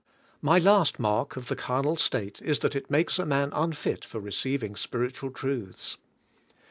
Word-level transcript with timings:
My 0.41 0.57
last 0.57 0.97
mark 0.97 1.37
of 1.37 1.45
the 1.47 1.55
carnal 1.55 1.95
state 1.95 2.41
is 2.41 2.57
that 2.59 2.75
it 2.75 2.89
makes 2.89 3.19
a 3.19 3.25
man 3.27 3.51
unfit 3.53 4.03
for 4.03 4.19
receiving 4.19 4.75
spiritual 4.75 5.29
truths. 5.29 5.99